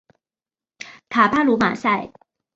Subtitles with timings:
[1.09, 2.11] 卡巴卢马塞。